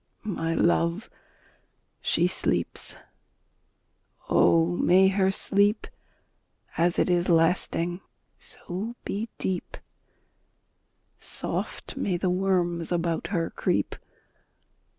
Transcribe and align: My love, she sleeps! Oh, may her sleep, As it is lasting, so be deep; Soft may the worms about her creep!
My 0.23 0.55
love, 0.55 1.11
she 2.01 2.25
sleeps! 2.25 2.95
Oh, 4.29 4.65
may 4.77 5.09
her 5.09 5.29
sleep, 5.29 5.85
As 6.75 6.97
it 6.97 7.07
is 7.07 7.29
lasting, 7.29 8.01
so 8.39 8.95
be 9.05 9.29
deep; 9.37 9.77
Soft 11.19 11.97
may 11.97 12.17
the 12.17 12.31
worms 12.31 12.91
about 12.91 13.27
her 13.27 13.51
creep! 13.51 13.95